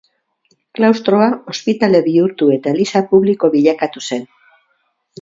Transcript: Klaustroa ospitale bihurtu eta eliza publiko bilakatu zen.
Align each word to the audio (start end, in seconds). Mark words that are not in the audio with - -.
Klaustroa 0.79 1.27
ospitale 1.53 2.03
bihurtu 2.09 2.51
eta 2.57 2.75
eliza 2.75 3.05
publiko 3.15 3.55
bilakatu 3.59 4.07
zen. 4.11 4.29